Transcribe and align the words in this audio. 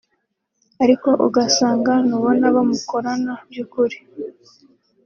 ariko 0.83 1.09
ugasanga 1.27 1.93
ntubona 2.07 2.45
abo 2.49 2.61
mukorana 2.69 3.33
b’ukuri 3.53 3.97